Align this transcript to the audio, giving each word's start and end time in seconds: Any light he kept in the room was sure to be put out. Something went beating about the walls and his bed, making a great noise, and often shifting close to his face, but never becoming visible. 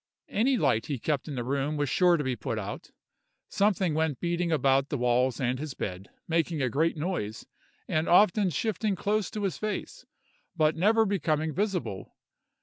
Any 0.29 0.57
light 0.57 0.87
he 0.87 0.97
kept 0.97 1.27
in 1.27 1.35
the 1.35 1.43
room 1.43 1.77
was 1.77 1.87
sure 1.87 2.17
to 2.17 2.23
be 2.23 2.35
put 2.35 2.57
out. 2.57 2.89
Something 3.49 3.93
went 3.93 4.19
beating 4.19 4.51
about 4.51 4.89
the 4.89 4.97
walls 4.97 5.39
and 5.39 5.59
his 5.59 5.75
bed, 5.75 6.09
making 6.27 6.59
a 6.59 6.69
great 6.71 6.97
noise, 6.97 7.45
and 7.87 8.07
often 8.09 8.49
shifting 8.49 8.95
close 8.95 9.29
to 9.29 9.43
his 9.43 9.59
face, 9.59 10.07
but 10.55 10.75
never 10.75 11.05
becoming 11.05 11.53
visible. 11.53 12.15